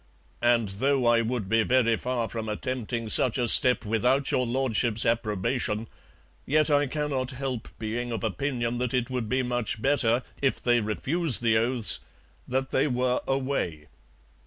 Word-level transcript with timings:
And 0.41 0.67
tho' 0.67 1.05
I 1.05 1.21
would 1.21 1.47
be 1.47 1.61
very 1.61 1.95
far 1.95 2.27
from 2.27 2.49
attempting 2.49 3.07
such 3.07 3.37
a 3.37 3.47
step 3.47 3.85
without 3.85 4.31
Your 4.31 4.47
Lordships' 4.47 5.05
approbation, 5.05 5.87
yet 6.47 6.71
I 6.71 6.87
cannot 6.87 7.29
help 7.37 7.67
being 7.77 8.11
of 8.11 8.23
opinion 8.23 8.79
that 8.79 8.95
it 8.95 9.11
would 9.11 9.29
be 9.29 9.43
much 9.43 9.79
better, 9.79 10.23
if 10.41 10.59
they 10.59 10.79
refuse 10.81 11.39
the 11.39 11.55
oaths, 11.55 11.99
that 12.47 12.71
they 12.71 12.87
were 12.87 13.21
away. 13.27 13.89